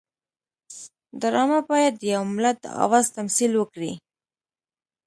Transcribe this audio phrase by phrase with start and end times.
[1.21, 3.93] ډرامه باید د یو ملت د آواز تمثیل وکړي